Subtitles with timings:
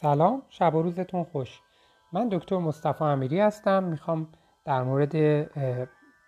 [0.00, 1.60] سلام شب و روزتون خوش.
[2.12, 3.84] من دکتر مصطفی امیری هستم.
[3.84, 4.28] می‌خوام
[4.64, 5.16] در مورد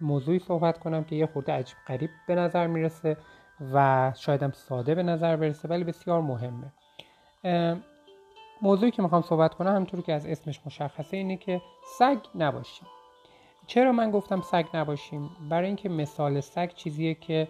[0.00, 3.16] موضوعی صحبت کنم که یه خورده عجیب قریب به نظر می‌رسه
[3.74, 6.72] و شایدم ساده به نظر برسه ولی بسیار مهمه.
[8.62, 11.60] موضوعی که می‌خوام صحبت کنم همونطور که از اسمش مشخصه اینه که
[11.98, 12.88] سگ نباشیم.
[13.66, 17.48] چرا من گفتم سگ نباشیم؟ برای اینکه مثال سگ چیزیه که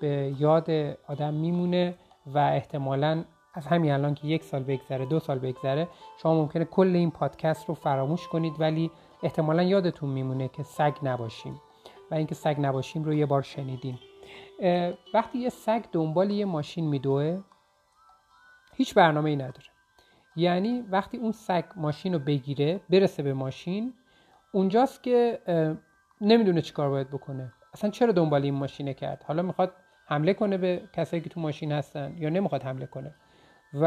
[0.00, 0.70] به یاد
[1.08, 1.94] آدم میمونه
[2.26, 3.24] و احتمالا
[3.54, 5.88] از همین الان که یک سال بگذره دو سال بگذره
[6.22, 8.90] شما ممکنه کل این پادکست رو فراموش کنید ولی
[9.22, 11.60] احتمالا یادتون میمونه که سگ نباشیم
[12.10, 13.98] و اینکه سگ نباشیم رو یه بار شنیدین.
[15.14, 17.42] وقتی یه سگ دنبال یه ماشین میدوه
[18.74, 19.66] هیچ برنامه ای نداره.
[20.36, 23.94] یعنی وقتی اون سگ ماشین رو بگیره برسه به ماشین
[24.52, 25.38] اونجاست که
[26.20, 27.52] نمی‌دونه چیکار باید بکنه.
[27.74, 29.72] اصلا چرا دنبال این ماشینه کرد؟ حالا می‌خواد
[30.06, 33.14] حمله کنه به کسایی که تو ماشین هستن یا نمی‌خواد حمله کنه؟
[33.74, 33.84] و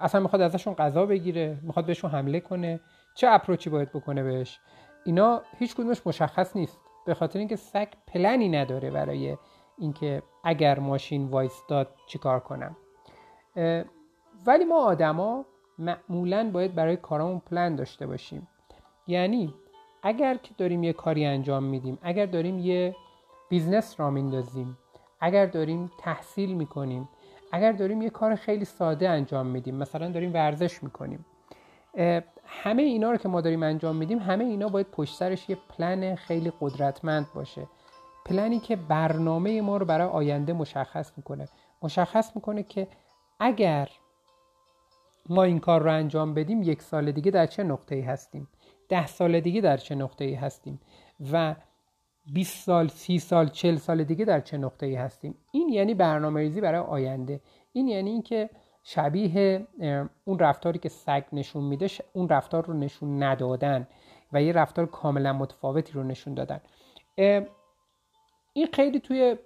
[0.00, 2.80] اصلا می‌خواد ازشون غذا بگیره می‌خواد بهشون حمله کنه.
[3.14, 4.60] چه اپروچی باید بکنه بهش؟
[5.04, 6.78] اینا هیچ کدومش مشخص نیست.
[7.06, 9.36] به خاطر اینکه سگ پلنی نداره برای
[9.78, 12.76] اینکه اگر ماشین وایستاد چیکار کنم.
[14.46, 15.44] ولی ما آدما
[15.78, 18.48] معمولا باید برای کارامون پلن داشته باشیم.
[19.06, 19.54] یعنی
[20.02, 22.96] اگر که داریم یه کاری انجام میدیم اگر داریم یه
[23.48, 24.78] business راه میندازیم
[25.20, 27.08] اگر داریم تحصیل می‌کنیم
[27.52, 31.26] اگر داریم یه کار خیلی ساده انجام میدیم مثلا داریم ورزش می‌کنیم.
[32.46, 36.14] همه اینا رو که ما داریم انجام میدیم همه اینا باید پشت سرش یه پلن
[36.14, 37.66] خیلی قدرتمند باشه.
[38.24, 41.48] پلنی که برنامه ما رو برای آینده مشخص می‌کنه.
[41.82, 42.88] مشخص می‌کنه که
[43.40, 43.88] اگر
[45.28, 48.48] ما این کار رو انجام بدیم یک سال دیگه در چه نقطه ای هستیم؟
[48.88, 50.80] ده سال دیگه در چه نقطه ای هستیم؟
[51.32, 51.54] و
[52.32, 56.40] 20 سال 30 سال 40 سال دیگه در چه نقطه ای هستیم؟ این یعنی برنامه
[56.40, 57.40] ریزی برای آینده.
[57.72, 58.50] این یعنی اینکه
[58.82, 59.66] شبیه
[60.24, 63.88] اون رفتاری که سگ نشون میده اون رفتار رو نشون ندادن
[64.32, 66.60] و یه رفتار کاملا متفاوتی رو نشون دادن.
[68.52, 69.36] این خیلی توی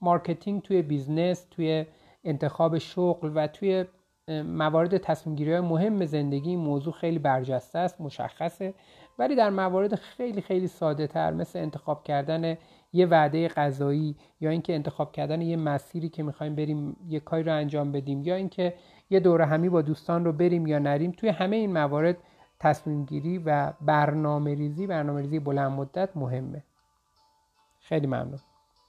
[0.00, 1.86] marketing توی business توی
[2.24, 3.84] انتخاب شغل و توی
[4.28, 8.74] موارد تصمیم گیری های مهم زندگی این موضوع خیلی برجسته است مشخصه.
[9.18, 12.56] ولی در موارد خیلی خیلی ساده تر مثل انتخاب کردن
[12.92, 17.52] یه وعده غذایی یا اینکه انتخاب کردن یه مسیری که می‌خوایم بریم یه کاری رو
[17.52, 18.74] انجام بدیم یا اینکه
[19.10, 22.16] یه دورهمی با دوستان رو بریم یا نریم توی همه این موارد
[22.60, 26.62] تصمیم گیری و برنامه ریزی برنامه ریزی بلند مدت مهمه.
[27.80, 28.38] خیلی ممنون.